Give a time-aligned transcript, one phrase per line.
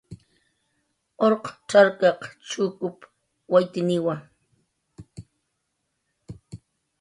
[1.25, 2.97] Urq cxarkaq chukup
[3.51, 4.15] waytniwa